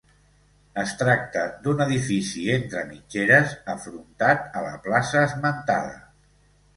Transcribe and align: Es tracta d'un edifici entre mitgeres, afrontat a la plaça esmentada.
Es 0.83 0.91
tracta 1.01 1.41
d'un 1.65 1.83
edifici 1.85 2.45
entre 2.53 2.81
mitgeres, 2.93 3.53
afrontat 3.73 4.49
a 4.61 4.65
la 4.69 4.73
plaça 4.87 5.23
esmentada. 5.27 6.01